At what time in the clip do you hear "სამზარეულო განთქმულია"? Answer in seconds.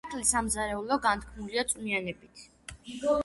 0.35-1.65